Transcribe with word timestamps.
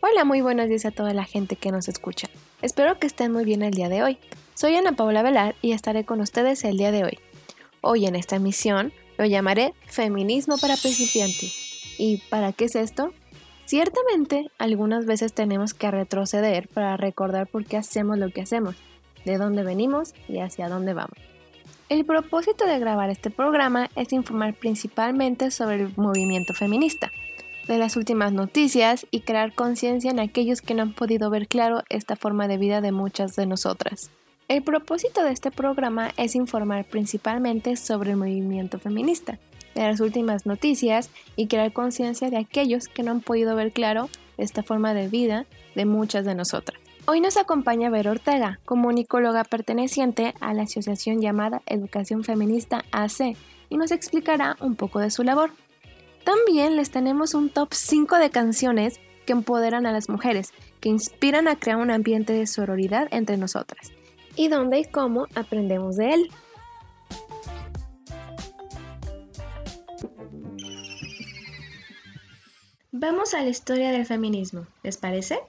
Hola, 0.00 0.24
muy 0.24 0.42
buenos 0.42 0.68
días 0.68 0.84
a 0.84 0.92
toda 0.92 1.12
la 1.12 1.24
gente 1.24 1.56
que 1.56 1.72
nos 1.72 1.88
escucha. 1.88 2.28
Espero 2.62 3.00
que 3.00 3.08
estén 3.08 3.32
muy 3.32 3.44
bien 3.44 3.62
el 3.62 3.72
día 3.72 3.88
de 3.88 4.04
hoy. 4.04 4.18
Soy 4.54 4.76
Ana 4.76 4.92
Paula 4.92 5.24
Velar 5.24 5.56
y 5.60 5.72
estaré 5.72 6.04
con 6.04 6.20
ustedes 6.20 6.62
el 6.62 6.76
día 6.76 6.92
de 6.92 7.02
hoy. 7.02 7.18
Hoy 7.80 8.06
en 8.06 8.14
esta 8.14 8.36
emisión 8.36 8.92
lo 9.16 9.24
llamaré 9.24 9.74
Feminismo 9.86 10.56
para 10.58 10.76
principiantes. 10.76 11.98
¿Y 11.98 12.18
para 12.30 12.52
qué 12.52 12.66
es 12.66 12.76
esto? 12.76 13.12
Ciertamente, 13.66 14.52
algunas 14.58 15.04
veces 15.04 15.32
tenemos 15.32 15.74
que 15.74 15.90
retroceder 15.90 16.68
para 16.68 16.96
recordar 16.96 17.48
por 17.48 17.64
qué 17.64 17.76
hacemos 17.76 18.18
lo 18.18 18.30
que 18.30 18.42
hacemos, 18.42 18.76
de 19.24 19.36
dónde 19.36 19.64
venimos 19.64 20.14
y 20.28 20.38
hacia 20.38 20.68
dónde 20.68 20.94
vamos. 20.94 21.18
El 21.88 22.04
propósito 22.04 22.66
de 22.66 22.78
grabar 22.78 23.10
este 23.10 23.30
programa 23.30 23.90
es 23.96 24.12
informar 24.12 24.54
principalmente 24.54 25.50
sobre 25.50 25.82
el 25.82 25.92
movimiento 25.96 26.54
feminista, 26.54 27.10
de 27.68 27.78
las 27.78 27.96
últimas 27.96 28.32
noticias 28.32 29.06
y 29.10 29.20
crear 29.20 29.54
conciencia 29.54 30.10
en 30.10 30.18
aquellos 30.18 30.62
que 30.62 30.74
no 30.74 30.82
han 30.82 30.94
podido 30.94 31.30
ver 31.30 31.46
claro 31.46 31.84
esta 31.90 32.16
forma 32.16 32.48
de 32.48 32.56
vida 32.56 32.80
de 32.80 32.92
muchas 32.92 33.36
de 33.36 33.46
nosotras. 33.46 34.10
El 34.48 34.62
propósito 34.62 35.22
de 35.22 35.32
este 35.32 35.50
programa 35.50 36.10
es 36.16 36.34
informar 36.34 36.86
principalmente 36.86 37.76
sobre 37.76 38.12
el 38.12 38.16
movimiento 38.16 38.78
feminista, 38.78 39.38
de 39.74 39.82
las 39.82 40.00
últimas 40.00 40.46
noticias 40.46 41.10
y 41.36 41.46
crear 41.46 41.72
conciencia 41.72 42.30
de 42.30 42.38
aquellos 42.38 42.88
que 42.88 43.02
no 43.02 43.10
han 43.10 43.20
podido 43.20 43.54
ver 43.54 43.72
claro 43.72 44.08
esta 44.38 44.62
forma 44.62 44.94
de 44.94 45.08
vida 45.08 45.44
de 45.74 45.84
muchas 45.84 46.24
de 46.24 46.34
nosotras. 46.34 46.80
Hoy 47.06 47.20
nos 47.20 47.36
acompaña 47.36 47.90
Ver 47.90 48.08
Ortega, 48.08 48.60
comunicóloga 48.64 49.44
perteneciente 49.44 50.34
a 50.40 50.54
la 50.54 50.62
asociación 50.62 51.20
llamada 51.20 51.62
Educación 51.66 52.24
Feminista 52.24 52.84
AC, 52.92 53.36
y 53.70 53.76
nos 53.76 53.92
explicará 53.92 54.56
un 54.60 54.76
poco 54.76 54.98
de 54.98 55.10
su 55.10 55.22
labor. 55.22 55.50
También 56.28 56.76
les 56.76 56.90
tenemos 56.90 57.32
un 57.32 57.48
top 57.48 57.72
5 57.72 58.18
de 58.18 58.28
canciones 58.28 59.00
que 59.24 59.32
empoderan 59.32 59.86
a 59.86 59.92
las 59.92 60.10
mujeres, 60.10 60.52
que 60.78 60.90
inspiran 60.90 61.48
a 61.48 61.56
crear 61.56 61.78
un 61.78 61.90
ambiente 61.90 62.34
de 62.34 62.46
sororidad 62.46 63.08
entre 63.12 63.38
nosotras, 63.38 63.92
y 64.36 64.48
dónde 64.48 64.78
y 64.78 64.84
cómo 64.84 65.26
aprendemos 65.34 65.96
de 65.96 66.12
él. 66.12 66.30
Vamos 72.92 73.32
a 73.32 73.40
la 73.40 73.48
historia 73.48 73.90
del 73.90 74.04
feminismo, 74.04 74.66
¿les 74.82 74.98
parece? 74.98 75.40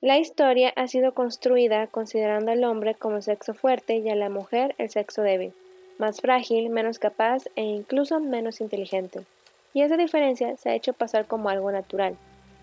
La 0.00 0.16
historia 0.18 0.72
ha 0.76 0.88
sido 0.88 1.12
construida 1.12 1.88
considerando 1.88 2.52
al 2.52 2.64
hombre 2.64 2.94
como 2.94 3.20
sexo 3.20 3.52
fuerte 3.52 3.98
y 3.98 4.08
a 4.08 4.16
la 4.16 4.30
mujer 4.30 4.74
el 4.78 4.88
sexo 4.88 5.20
débil, 5.20 5.52
más 5.98 6.22
frágil, 6.22 6.70
menos 6.70 6.98
capaz 6.98 7.44
e 7.54 7.64
incluso 7.64 8.18
menos 8.18 8.62
inteligente. 8.62 9.26
Y 9.74 9.82
esa 9.82 9.96
diferencia 9.96 10.56
se 10.56 10.70
ha 10.70 10.74
hecho 10.74 10.92
pasar 10.92 11.26
como 11.26 11.48
algo 11.48 11.72
natural. 11.72 12.16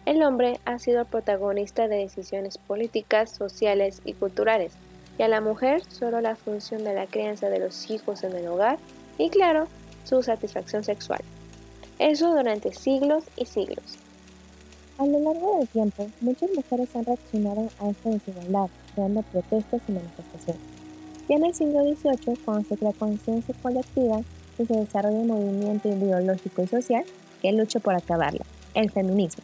El 0.06 0.24
hombre 0.24 0.60
ha 0.66 0.80
sido 0.80 1.02
el 1.02 1.06
protagonista 1.08 1.88
de 1.88 1.98
decisiones 1.98 2.58
políticas, 2.58 3.32
sociales 3.32 4.02
y 4.06 4.14
culturales, 4.14 4.74
y 5.18 5.24
a 5.24 5.28
la 5.28 5.42
mujer 5.42 5.84
solo 5.90 6.22
la 6.22 6.36
función 6.36 6.84
de 6.84 6.94
la 6.94 7.06
crianza 7.06 7.50
de 7.50 7.60
los 7.60 7.90
hijos 7.92 8.24
en 8.24 8.36
el 8.36 8.48
hogar 8.48 8.78
y 9.18 9.30
claro, 9.30 9.68
su 10.06 10.24
satisfacción 10.24 10.84
sexual. 10.84 11.20
Eso 12.00 12.34
durante 12.34 12.72
siglos 12.74 13.26
y 13.36 13.46
siglos. 13.46 13.98
A 14.98 15.06
lo 15.06 15.20
largo 15.20 15.58
del 15.58 15.68
tiempo, 15.68 16.08
muchas 16.22 16.50
mujeres 16.56 16.96
han 16.96 17.06
reaccionado 17.06 17.70
a 17.80 17.90
esta 17.90 18.10
desigualdad, 18.10 18.70
creando 18.94 19.22
protestas 19.24 19.82
y 19.88 19.92
manifestaciones. 19.92 20.62
Y 21.28 21.34
en 21.34 21.46
el 21.46 21.54
siglo 21.54 21.84
XVIII, 21.84 22.38
cuando 22.44 22.68
se 22.68 22.94
conciencia 22.98 23.56
colectiva 23.62 24.22
se 24.66 24.74
desarrolla 24.74 25.18
un 25.18 25.28
movimiento 25.28 25.90
ideológico 25.90 26.64
y 26.64 26.68
social 26.68 27.04
que 27.42 27.52
lucha 27.52 27.80
por 27.80 27.96
acabarla, 27.96 28.46
el 28.74 28.92
feminismo. 28.92 29.44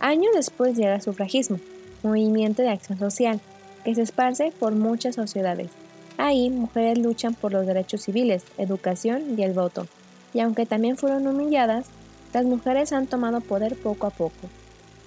Años 0.00 0.32
después 0.34 0.76
llega 0.76 0.96
el 0.96 1.02
sufragismo, 1.02 1.58
movimiento 2.02 2.62
de 2.62 2.70
acción 2.70 2.98
social, 2.98 3.40
que 3.84 3.94
se 3.94 4.02
esparce 4.02 4.52
por 4.58 4.74
muchas 4.74 5.14
sociedades. 5.14 5.70
Ahí 6.16 6.50
mujeres 6.50 6.98
luchan 6.98 7.34
por 7.34 7.52
los 7.52 7.66
derechos 7.66 8.02
civiles, 8.02 8.44
educación 8.58 9.38
y 9.38 9.42
el 9.42 9.52
voto, 9.52 9.86
y 10.32 10.40
aunque 10.40 10.66
también 10.66 10.96
fueron 10.96 11.26
humilladas, 11.26 11.86
las 12.32 12.44
mujeres 12.44 12.92
han 12.92 13.06
tomado 13.06 13.40
poder 13.40 13.76
poco 13.76 14.06
a 14.06 14.10
poco. 14.10 14.48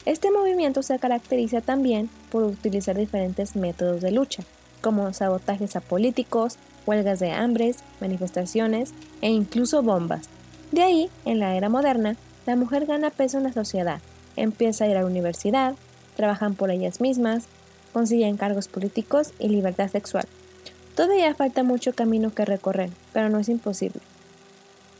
Este 0.05 0.31
movimiento 0.31 0.83
se 0.83 0.97
caracteriza 0.99 1.59
también 1.59 2.09
por 2.31 2.43
utilizar 2.43 2.95
diferentes 2.95 3.55
métodos 3.55 4.01
de 4.01 4.11
lucha, 4.11 4.43
como 4.81 5.11
sabotajes 5.13 5.75
a 5.75 5.81
políticos, 5.81 6.57
huelgas 6.87 7.19
de 7.19 7.31
hambres, 7.31 7.77
manifestaciones 8.01 8.93
e 9.21 9.29
incluso 9.29 9.83
bombas. 9.83 10.29
De 10.71 10.81
ahí, 10.81 11.09
en 11.25 11.39
la 11.39 11.55
era 11.55 11.69
moderna, 11.69 12.15
la 12.45 12.55
mujer 12.55 12.85
gana 12.85 13.11
peso 13.11 13.37
en 13.37 13.43
la 13.43 13.53
sociedad, 13.53 13.99
empieza 14.35 14.85
a 14.85 14.87
ir 14.87 14.97
a 14.97 15.01
la 15.01 15.05
universidad, 15.05 15.75
trabajan 16.15 16.55
por 16.55 16.71
ellas 16.71 17.01
mismas, 17.01 17.45
consiguen 17.93 18.37
cargos 18.37 18.67
políticos 18.67 19.33
y 19.37 19.49
libertad 19.49 19.89
sexual. 19.89 20.25
Todavía 20.95 21.35
falta 21.35 21.63
mucho 21.63 21.93
camino 21.93 22.33
que 22.33 22.45
recorrer, 22.45 22.89
pero 23.13 23.29
no 23.29 23.39
es 23.39 23.49
imposible. 23.49 24.01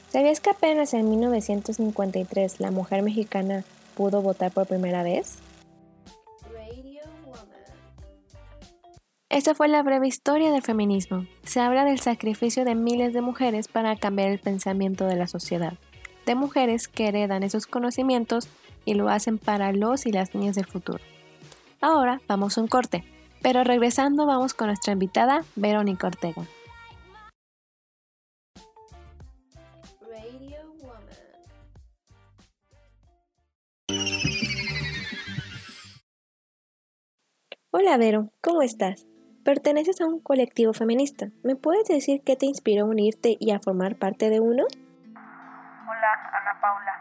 ¿Sabías 0.10 0.40
que 0.40 0.52
apenas 0.52 0.94
en 0.94 1.10
1953 1.10 2.60
la 2.60 2.72
mujer 2.72 3.02
mexicana 3.02 3.64
pudo 3.96 4.22
votar 4.22 4.52
por 4.52 4.68
primera 4.68 5.04
vez? 5.04 5.40
Esta 9.30 9.54
fue 9.54 9.68
la 9.68 9.84
breve 9.84 10.08
historia 10.08 10.52
del 10.52 10.62
feminismo. 10.62 11.26
Se 11.44 11.60
habla 11.60 11.84
del 11.84 12.00
sacrificio 12.00 12.64
de 12.64 12.76
miles 12.76 13.14
de 13.14 13.20
mujeres 13.20 13.68
para 13.68 13.98
cambiar 13.98 14.30
el 14.30 14.40
pensamiento 14.40 15.06
de 15.06 15.18
la 15.18 15.28
sociedad, 15.28 15.74
de 16.26 16.36
mujeres 16.36 16.88
que 16.88 17.10
heredan 17.10 17.44
esos 17.44 17.68
conocimientos 17.68 18.48
y 18.86 18.94
lo 18.94 19.10
hacen 19.10 19.38
para 19.38 19.74
los 19.74 20.06
y 20.06 20.14
las 20.14 20.34
niñas 20.34 20.56
del 20.56 20.66
futuro. 20.66 21.00
Ahora 21.82 22.22
vamos 22.30 22.58
a 22.58 22.62
un 22.62 22.70
corte, 22.70 23.04
pero 23.42 23.66
regresando 23.66 24.26
vamos 24.26 24.54
con 24.54 24.68
nuestra 24.68 24.94
invitada 24.94 25.44
Verónica 25.58 26.08
Ortega. 26.08 26.44
Hola 37.72 37.98
Vero, 37.98 38.32
¿cómo 38.42 38.62
estás? 38.62 39.07
Perteneces 39.48 40.04
a 40.04 40.06
un 40.12 40.20
colectivo 40.20 40.76
feminista. 40.76 41.32
¿Me 41.40 41.56
puedes 41.56 41.88
decir 41.88 42.20
qué 42.20 42.36
te 42.36 42.52
inspiró 42.52 42.84
a 42.84 42.92
unirte 42.92 43.40
y 43.40 43.56
a 43.56 43.64
formar 43.64 43.96
parte 43.96 44.28
de 44.28 44.44
uno? 44.44 44.68
Hola 45.88 46.12
Ana 46.36 46.60
Paula. 46.60 46.92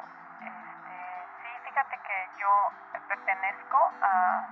Este, 0.46 0.94
sí, 1.42 1.50
fíjate 1.66 1.98
que 2.06 2.16
yo 2.38 2.46
pertenezco 3.10 3.78
a 3.98 4.46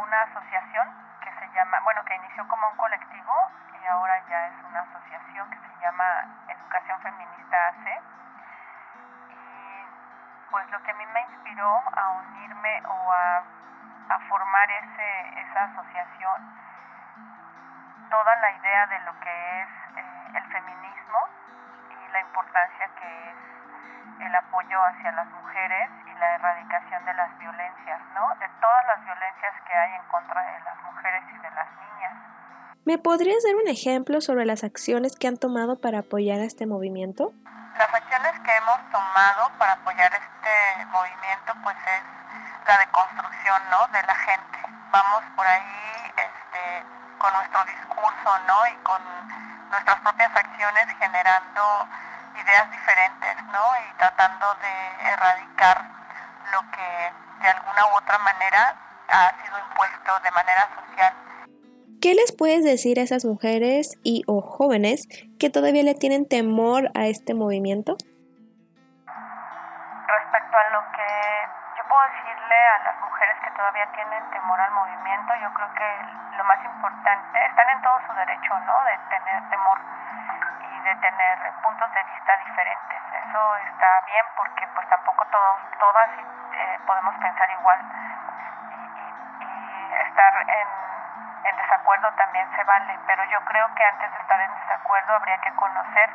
una 0.00 0.22
asociación 0.32 0.88
que 1.20 1.28
se 1.28 1.46
llama, 1.52 1.76
bueno, 1.84 2.00
que 2.08 2.16
inició 2.16 2.48
como 2.48 2.72
un 2.72 2.76
colectivo 2.80 3.34
y 3.68 3.84
ahora 3.84 4.16
ya 4.32 4.48
es 4.48 4.56
una 4.64 4.80
asociación 4.80 5.44
que 5.52 5.60
se 5.60 5.72
llama 5.84 6.08
Educación 6.48 6.96
Feminista 7.04 7.68
AC. 7.68 7.84
Y 9.28 9.40
pues 10.56 10.64
lo 10.72 10.80
que 10.80 10.90
a 10.90 10.94
mí 10.96 11.04
me 11.12 11.20
inspiró 11.20 11.68
a 11.68 12.16
unirme 12.16 12.80
o 12.88 13.12
a 13.12 13.44
formar 14.24 14.70
ese, 14.70 15.40
esa 15.44 15.64
asociación 15.64 16.64
toda 18.10 18.34
la 18.36 18.50
idea 18.52 18.86
de 18.86 19.00
lo 19.00 19.20
que 19.20 19.62
es 19.62 19.68
eh, 19.96 20.38
el 20.38 20.44
feminismo 20.52 21.18
y 21.90 22.12
la 22.12 22.20
importancia 22.20 22.88
que 23.00 23.30
es 23.30 23.36
el 24.20 24.34
apoyo 24.34 24.78
hacia 24.82 25.12
las 25.12 25.26
mujeres 25.28 25.90
y 26.06 26.18
la 26.18 26.34
erradicación 26.36 27.04
de 27.04 27.14
las 27.14 27.38
violencias, 27.38 28.00
¿no? 28.14 28.34
De 28.36 28.48
todas 28.60 28.86
las 28.86 29.04
violencias 29.04 29.54
que 29.66 29.74
hay 29.74 29.94
en 29.94 30.04
contra 30.08 30.40
de 30.42 30.60
las 30.60 30.82
mujeres 30.82 31.22
y 31.34 31.38
de 31.38 31.50
las 31.50 31.68
niñas. 31.76 32.14
¿Me 32.84 32.98
podrías 32.98 33.42
dar 33.42 33.56
un 33.56 33.68
ejemplo 33.68 34.20
sobre 34.20 34.46
las 34.46 34.64
acciones 34.64 35.16
que 35.16 35.26
han 35.28 35.36
tomado 35.36 35.80
para 35.80 36.00
apoyar 36.00 36.40
a 36.40 36.44
este 36.44 36.66
movimiento? 36.66 37.32
Las 37.76 37.92
acciones 37.92 38.32
que 38.40 38.56
hemos 38.56 38.90
tomado 38.90 39.50
para 39.58 39.72
apoyar 39.72 40.12
este 40.14 40.84
movimiento 40.86 41.52
pues 41.62 41.76
es 41.76 42.02
la 42.66 42.78
deconstrucción 42.78 43.60
¿no? 43.70 43.86
de 43.92 44.02
la 44.06 44.14
gente. 44.14 44.58
Vamos 44.90 45.22
por 45.36 45.46
ahí 45.46 46.05
con 47.18 47.32
nuestro 47.32 47.64
discurso 47.64 48.30
¿no? 48.46 48.66
y 48.66 48.74
con 48.82 49.02
nuestras 49.70 50.00
propias 50.00 50.30
acciones 50.34 50.86
generando 50.98 51.88
ideas 52.40 52.70
diferentes 52.70 53.36
¿no? 53.52 53.64
y 53.82 53.98
tratando 53.98 54.46
de 54.62 55.08
erradicar 55.08 55.82
lo 56.52 56.60
que 56.70 57.12
de 57.42 57.48
alguna 57.48 57.86
u 57.86 57.96
otra 57.96 58.18
manera 58.18 58.74
ha 59.08 59.30
sido 59.42 59.58
impuesto 59.58 60.12
de 60.22 60.30
manera 60.30 60.68
social. 60.74 61.14
¿Qué 62.00 62.14
les 62.14 62.32
puedes 62.32 62.64
decir 62.64 63.00
a 63.00 63.02
esas 63.02 63.24
mujeres 63.24 63.98
y 64.02 64.22
o 64.26 64.40
jóvenes 64.40 65.08
que 65.38 65.50
todavía 65.50 65.82
le 65.82 65.94
tienen 65.94 66.28
temor 66.28 66.90
a 66.94 67.06
este 67.06 67.34
movimiento? 67.34 67.96
Respecto 69.06 70.56
a 70.56 70.70
lo 70.72 70.80
que 70.92 71.55
puedo 71.96 72.08
decirle 72.08 72.56
a 72.68 72.78
las 72.84 73.00
mujeres 73.00 73.36
que 73.40 73.50
todavía 73.52 73.86
tienen 73.92 74.30
temor 74.30 74.60
al 74.60 74.70
movimiento, 74.72 75.34
yo 75.36 75.50
creo 75.54 75.72
que 75.72 76.06
lo 76.36 76.44
más 76.44 76.62
importante, 76.62 77.46
están 77.46 77.70
en 77.70 77.80
todo 77.80 77.98
su 78.06 78.12
derecho, 78.12 78.58
¿no? 78.66 78.84
De 78.84 78.98
tener 79.08 79.48
temor 79.48 79.80
y 80.60 80.80
de 80.80 80.94
tener 80.96 81.52
puntos 81.62 81.90
de 81.94 82.02
vista 82.04 82.36
diferentes. 82.44 83.00
eso 83.24 83.56
está 83.56 84.00
bien 84.04 84.24
porque 84.36 84.66
pues 84.74 84.86
tampoco 84.90 85.24
todos, 85.24 85.56
todas 85.78 86.10
eh, 86.52 86.78
podemos 86.86 87.14
pensar 87.16 87.50
igual 87.50 87.80
y, 89.40 89.94
estar 89.94 90.34
en, 90.36 90.68
en 91.48 91.56
desacuerdo 91.56 92.12
también 92.12 92.46
se 92.56 92.64
vale, 92.64 92.98
pero 93.06 93.24
yo 93.24 93.40
creo 93.46 93.74
que 93.74 93.84
antes 93.84 94.12
de 94.12 94.18
estar 94.18 94.38
en 94.38 94.54
desacuerdo 94.54 95.14
habría 95.14 95.38
que 95.38 95.52
conocer 95.54 96.10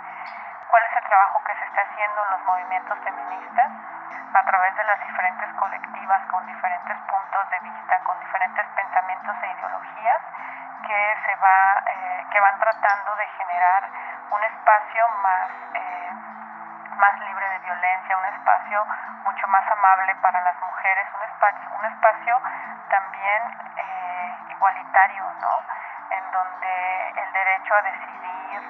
cuál 0.67 0.83
es 0.83 0.95
el 0.95 1.03
trabajo 1.09 1.43
que 1.43 1.55
se 1.55 1.65
está 1.65 1.81
haciendo 1.81 2.23
en 2.23 2.31
los 2.31 2.45
movimientos 2.45 2.99
feministas 2.99 3.71
a 4.33 4.43
través 4.45 4.75
de 4.75 4.83
las 4.83 4.99
diferentes 5.01 5.53
colectivas 5.53 6.21
con 6.31 6.45
diferentes 6.45 6.97
puntos 7.09 7.49
de 7.49 7.59
vista, 7.59 7.99
con 8.03 8.19
diferentes 8.19 8.65
pensamientos 8.75 9.35
e 9.41 9.51
ideologías 9.51 10.21
que 10.87 11.17
se 11.25 11.35
va 11.35 11.83
eh, 11.85 12.25
que 12.31 12.39
van 12.39 12.59
tratando 12.59 13.15
de 13.15 13.27
generar 13.27 13.83
un 14.31 14.43
espacio 14.43 15.05
más 15.23 15.49
eh, 15.73 16.11
más 16.97 17.19
libre 17.19 17.49
de 17.49 17.59
violencia, 17.59 18.17
un 18.17 18.25
espacio 18.25 18.85
mucho 19.25 19.47
más 19.47 19.65
amable 19.71 20.15
para 20.21 20.41
las 20.41 20.55
mujeres, 20.61 21.07
un 21.17 21.23
espacio, 21.23 21.69
un 21.79 21.85
espacio 21.85 22.41
también 22.89 23.41
eh, 23.77 24.35
igualitario, 24.49 25.23
¿no? 25.41 25.80
En 26.11 26.23
donde 26.31 26.73
el 27.15 27.29
derecho 27.33 27.71
a 27.73 27.81
decidir 27.87 28.61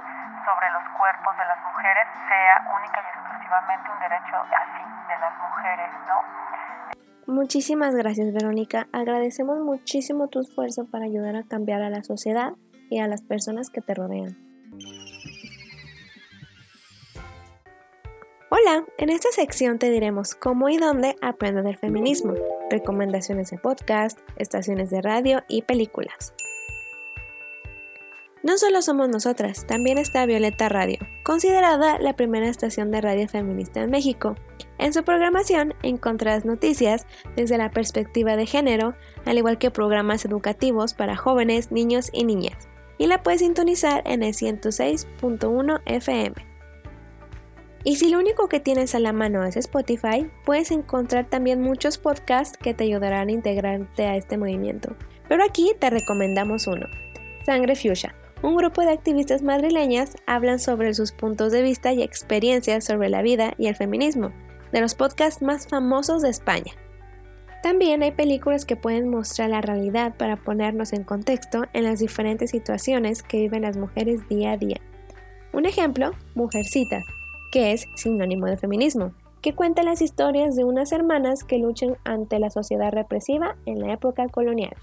sobre 0.45 0.69
los 0.71 0.83
cuerpos 0.97 1.37
de 1.37 1.45
las 1.45 1.59
mujeres 1.63 2.07
sea 2.27 2.55
única 2.69 3.01
y 3.01 3.07
exclusivamente 3.17 3.89
un 3.89 3.99
derecho 3.99 4.35
así 4.55 4.83
de 5.09 5.19
las 5.19 5.33
mujeres, 5.37 5.89
¿no? 6.07 6.51
Muchísimas 7.27 7.95
gracias, 7.95 8.33
Verónica. 8.33 8.87
Agradecemos 8.91 9.59
muchísimo 9.59 10.27
tu 10.27 10.39
esfuerzo 10.39 10.85
para 10.91 11.05
ayudar 11.05 11.35
a 11.35 11.43
cambiar 11.43 11.81
a 11.81 11.89
la 11.89 12.03
sociedad 12.03 12.53
y 12.89 12.99
a 12.99 13.07
las 13.07 13.21
personas 13.21 13.69
que 13.69 13.81
te 13.81 13.93
rodean. 13.93 14.37
Hola, 18.49 18.83
en 18.97 19.09
esta 19.09 19.29
sección 19.31 19.79
te 19.79 19.89
diremos 19.89 20.35
cómo 20.35 20.67
y 20.67 20.77
dónde 20.77 21.15
aprender 21.21 21.63
del 21.63 21.77
feminismo, 21.77 22.33
recomendaciones 22.69 23.49
de 23.49 23.57
podcast, 23.57 24.19
estaciones 24.35 24.89
de 24.89 25.01
radio 25.01 25.41
y 25.47 25.61
películas. 25.61 26.33
No 28.43 28.57
solo 28.57 28.81
somos 28.81 29.07
nosotras, 29.07 29.67
también 29.67 29.99
está 29.99 30.25
Violeta 30.25 30.67
Radio, 30.67 30.97
considerada 31.23 31.99
la 31.99 32.15
primera 32.15 32.47
estación 32.47 32.89
de 32.89 32.99
radio 32.99 33.27
feminista 33.27 33.81
en 33.81 33.91
México. 33.91 34.35
En 34.79 34.93
su 34.93 35.03
programación 35.03 35.75
encontrarás 35.83 36.43
noticias 36.43 37.05
desde 37.35 37.59
la 37.59 37.69
perspectiva 37.69 38.35
de 38.35 38.47
género, 38.47 38.95
al 39.25 39.37
igual 39.37 39.59
que 39.59 39.69
programas 39.69 40.25
educativos 40.25 40.95
para 40.95 41.15
jóvenes, 41.15 41.71
niños 41.71 42.09
y 42.11 42.23
niñas, 42.23 42.67
y 42.97 43.05
la 43.05 43.21
puedes 43.21 43.41
sintonizar 43.41 44.01
en 44.07 44.23
el 44.23 44.33
106.1 44.33 45.81
FM. 45.85 46.33
Y 47.83 47.97
si 47.97 48.09
lo 48.09 48.17
único 48.17 48.49
que 48.49 48.59
tienes 48.59 48.95
a 48.95 48.99
la 48.99 49.13
mano 49.13 49.43
es 49.43 49.55
Spotify, 49.55 50.31
puedes 50.45 50.71
encontrar 50.71 51.29
también 51.29 51.61
muchos 51.61 51.99
podcasts 51.99 52.57
que 52.57 52.73
te 52.73 52.85
ayudarán 52.85 53.29
a 53.29 53.33
integrarte 53.33 54.07
a 54.07 54.15
este 54.15 54.39
movimiento. 54.39 54.95
Pero 55.29 55.43
aquí 55.43 55.73
te 55.79 55.91
recomendamos 55.91 56.65
uno, 56.65 56.87
Sangre 57.45 57.75
Fuchsia. 57.75 58.15
Un 58.43 58.55
grupo 58.55 58.81
de 58.81 58.91
activistas 58.91 59.43
madrileñas 59.43 60.15
hablan 60.25 60.59
sobre 60.59 60.95
sus 60.95 61.11
puntos 61.11 61.51
de 61.51 61.61
vista 61.61 61.93
y 61.93 62.01
experiencias 62.01 62.83
sobre 62.83 63.09
la 63.09 63.21
vida 63.21 63.53
y 63.59 63.67
el 63.67 63.75
feminismo, 63.75 64.31
de 64.71 64.81
los 64.81 64.95
podcasts 64.95 65.43
más 65.43 65.67
famosos 65.67 66.23
de 66.23 66.29
España. 66.29 66.73
También 67.61 68.01
hay 68.01 68.11
películas 68.11 68.65
que 68.65 68.75
pueden 68.75 69.09
mostrar 69.09 69.51
la 69.51 69.61
realidad 69.61 70.15
para 70.17 70.37
ponernos 70.37 70.93
en 70.93 71.03
contexto 71.03 71.65
en 71.73 71.83
las 71.83 71.99
diferentes 71.99 72.49
situaciones 72.49 73.21
que 73.21 73.37
viven 73.37 73.61
las 73.61 73.77
mujeres 73.77 74.27
día 74.27 74.53
a 74.53 74.57
día. 74.57 74.77
Un 75.53 75.67
ejemplo, 75.67 76.11
Mujercitas, 76.33 77.03
que 77.51 77.73
es 77.73 77.85
sinónimo 77.93 78.47
de 78.47 78.57
feminismo, 78.57 79.13
que 79.41 79.53
cuenta 79.53 79.83
las 79.83 80.01
historias 80.01 80.55
de 80.55 80.63
unas 80.63 80.91
hermanas 80.91 81.43
que 81.43 81.59
luchan 81.59 81.97
ante 82.05 82.39
la 82.39 82.49
sociedad 82.49 82.91
represiva 82.91 83.55
en 83.67 83.79
la 83.81 83.93
época 83.93 84.27
colonial. 84.29 84.73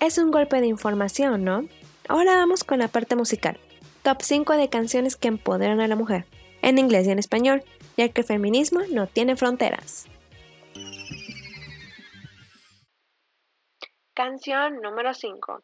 Es 0.00 0.16
un 0.16 0.30
golpe 0.30 0.62
de 0.62 0.66
información, 0.66 1.44
¿no? 1.44 1.66
Ahora 2.08 2.34
vamos 2.34 2.64
con 2.64 2.78
la 2.78 2.88
parte 2.88 3.16
musical. 3.16 3.60
Top 4.02 4.22
5 4.22 4.56
de 4.56 4.70
canciones 4.70 5.14
que 5.14 5.28
empoderan 5.28 5.82
a 5.82 5.88
la 5.88 5.94
mujer, 5.94 6.24
en 6.62 6.78
inglés 6.78 7.06
y 7.06 7.10
en 7.10 7.18
español, 7.18 7.62
ya 7.98 8.08
que 8.08 8.22
el 8.22 8.26
feminismo 8.26 8.80
no 8.90 9.06
tiene 9.06 9.36
fronteras. 9.36 10.06
Canción 14.14 14.80
número 14.80 15.12
5. 15.12 15.62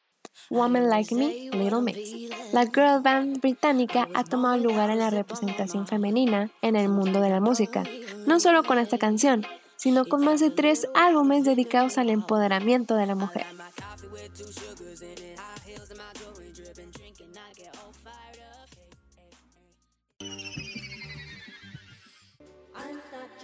Woman 0.51 0.91
Like 0.91 1.15
Me, 1.15 1.49
Little 1.59 1.81
Mix. 1.81 2.31
La 2.53 2.67
girl 2.67 3.01
band 3.03 3.41
británica 3.41 4.07
ha 4.13 4.23
tomado 4.23 4.59
lugar 4.59 4.91
en 4.91 4.99
la 4.99 5.09
representación 5.09 5.87
femenina 5.87 6.51
en 6.61 6.77
el 6.77 6.91
mundo 6.91 7.23
de 7.23 7.31
la 7.31 7.41
música, 7.41 7.85
no 8.27 8.39
solo 8.39 8.65
con 8.65 8.79
esta 8.79 8.99
canción, 8.99 9.47
sino 9.77 10.05
con 10.05 10.25
más 10.25 10.41
de 10.41 10.51
tres 10.51 10.89
álbumes 10.95 11.45
dedicados 11.45 11.99
al 11.99 12.11
empoderamiento 12.11 12.95
de 12.95 13.07
la 13.07 13.15
mujer. 13.15 13.47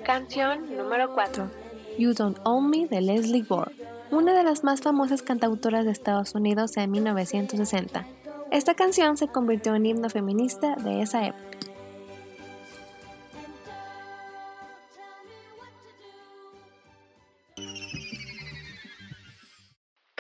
Canción 0.04 0.76
número 0.76 1.14
4. 1.14 1.50
You 1.98 2.12
Don't 2.14 2.38
Own 2.44 2.70
Me 2.70 2.86
de 2.86 3.00
Leslie 3.00 3.42
Gore 3.42 3.72
una 4.12 4.34
de 4.34 4.42
las 4.42 4.62
más 4.62 4.82
famosas 4.82 5.22
cantautoras 5.22 5.86
de 5.86 5.90
Estados 5.90 6.34
Unidos 6.34 6.76
en 6.76 6.90
1960. 6.90 8.06
Esta 8.50 8.74
canción 8.74 9.16
se 9.16 9.26
convirtió 9.26 9.74
en 9.74 9.86
himno 9.86 10.10
feminista 10.10 10.76
de 10.76 11.00
esa 11.00 11.26
época. 11.28 11.58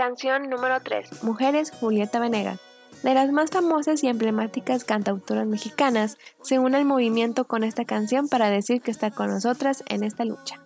Canción 0.02 0.50
número 0.50 0.80
3. 0.82 1.22
Mujeres, 1.22 1.70
Julieta 1.70 2.18
Venegas. 2.18 2.58
De 3.04 3.14
las 3.14 3.30
más 3.30 3.52
famosas 3.52 4.02
y 4.02 4.08
emblemáticas 4.08 4.82
cantautoras 4.82 5.46
mexicanas, 5.46 6.18
se 6.42 6.58
une 6.58 6.76
al 6.76 6.84
movimiento 6.84 7.46
con 7.46 7.62
esta 7.62 7.84
canción 7.84 8.26
para 8.28 8.50
decir 8.50 8.82
que 8.82 8.90
está 8.90 9.12
con 9.12 9.28
nosotras 9.28 9.84
en 9.88 10.02
esta 10.02 10.24
lucha. 10.24 10.60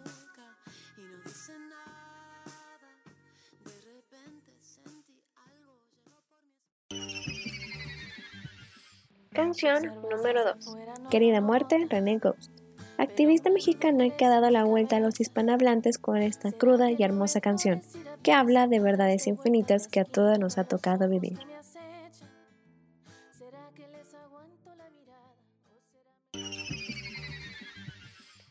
Canción 9.35 10.01
número 10.11 10.45
2. 10.47 10.77
Querida 11.11 11.43
muerte, 11.43 11.87
René 11.91 12.17
Ghost. 12.17 12.51
Activista 12.97 13.51
mexicana 13.51 14.09
que 14.09 14.25
ha 14.25 14.31
dado 14.31 14.49
la 14.49 14.65
vuelta 14.65 14.97
a 14.97 15.01
los 15.01 15.21
hispanohablantes 15.21 15.99
con 15.99 16.17
esta 16.17 16.53
cruda 16.53 16.91
y 16.91 17.03
hermosa 17.03 17.43
canción, 17.43 17.83
que 18.27 18.33
habla 18.33 18.67
de 18.67 18.81
verdades 18.81 19.29
infinitas 19.29 19.87
que 19.87 20.01
a 20.01 20.05
todas 20.05 20.41
nos 20.41 20.59
ha 20.59 20.65
tocado 20.65 21.09
vivir. 21.09 21.39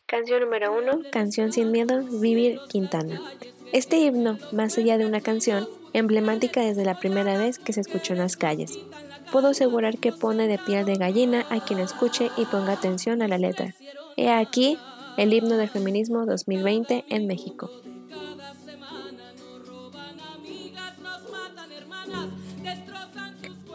Canción 0.05 0.39
número 0.39 0.73
1. 0.77 1.09
Canción 1.11 1.51
sin 1.51 1.71
miedo, 1.71 2.05
Vivir 2.21 2.57
Quintana. 2.69 3.19
Este 3.73 3.97
himno, 3.97 4.37
más 4.53 4.77
allá 4.77 4.97
de 4.97 5.05
una 5.05 5.19
canción, 5.19 5.67
emblemática 5.91 6.61
desde 6.61 6.85
la 6.85 6.97
primera 6.97 7.37
vez 7.37 7.59
que 7.59 7.73
se 7.73 7.81
escuchó 7.81 8.13
en 8.13 8.19
las 8.19 8.37
calles, 8.37 8.79
puedo 9.33 9.49
asegurar 9.49 9.97
que 9.97 10.13
pone 10.13 10.47
de 10.47 10.57
piel 10.57 10.85
de 10.85 10.95
gallina 10.95 11.45
a 11.49 11.59
quien 11.59 11.79
escuche 11.79 12.29
y 12.37 12.45
ponga 12.45 12.71
atención 12.71 13.21
a 13.21 13.27
la 13.27 13.37
letra. 13.37 13.75
He 14.15 14.31
aquí 14.31 14.77
el 15.17 15.33
himno 15.33 15.57
del 15.57 15.67
feminismo 15.67 16.25
2020 16.25 17.03
en 17.09 17.27
México. 17.27 17.69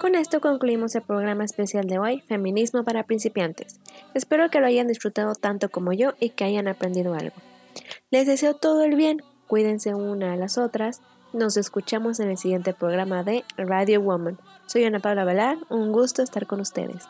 Con 0.01 0.15
esto 0.15 0.41
concluimos 0.41 0.95
el 0.95 1.03
programa 1.03 1.45
especial 1.45 1.85
de 1.85 1.99
hoy, 1.99 2.23
Feminismo 2.23 2.85
para 2.85 3.05
principiantes. 3.05 3.79
Espero 4.15 4.49
que 4.49 4.59
lo 4.59 4.67
hayan 4.67 4.87
disfrutado 4.87 5.35
tanto 5.35 5.69
como 5.69 5.93
yo 5.93 6.15
y 6.19 6.31
que 6.31 6.45
hayan 6.45 6.69
aprendido 6.69 7.13
algo. 7.13 7.37
Les 8.11 8.27
deseo 8.27 8.55
todo 8.55 8.83
el 8.83 8.97
bien, 8.97 9.23
cuídense 9.47 9.95
una 9.95 10.33
a 10.33 10.37
las 10.37 10.57
otras. 10.57 11.03
Nos 11.35 11.59
escuchamos 11.59 12.19
en 12.19 12.31
el 12.31 12.39
siguiente 12.39 12.73
programa 12.73 13.25
de 13.25 13.45
Radio 13.59 14.01
Woman. 14.01 14.39
Soy 14.65 14.85
Ana 14.85 15.01
Paula 15.01 15.25
Valar, 15.25 15.59
un 15.69 15.93
gusto 15.93 16.23
estar 16.23 16.47
con 16.47 16.61
ustedes 16.61 17.07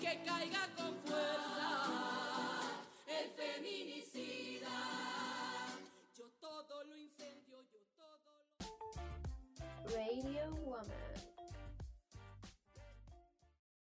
que 0.00 0.22
caiga 0.24 0.66
con 0.76 0.96
fuerza 1.00 1.82
el 3.06 3.30
feminicida. 3.32 4.70
Yo 6.16 6.30
todo 6.40 6.84
lo 6.84 6.96
incendio, 6.96 7.62
yo 7.70 7.80
todo 7.98 8.32
lo... 8.58 9.94
Radio 9.94 10.54
Woman. 10.64 11.29